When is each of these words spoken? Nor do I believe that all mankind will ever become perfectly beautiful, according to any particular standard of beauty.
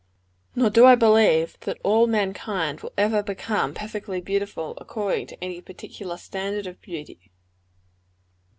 Nor 0.55 0.71
do 0.71 0.83
I 0.87 0.95
believe 0.95 1.59
that 1.59 1.77
all 1.83 2.07
mankind 2.07 2.81
will 2.81 2.91
ever 2.97 3.21
become 3.21 3.75
perfectly 3.75 4.19
beautiful, 4.19 4.73
according 4.81 5.27
to 5.27 5.43
any 5.43 5.61
particular 5.61 6.17
standard 6.17 6.65
of 6.65 6.81
beauty. 6.81 7.29